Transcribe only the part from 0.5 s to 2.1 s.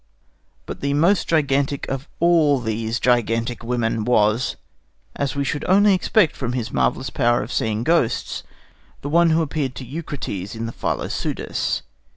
But the most gigantic of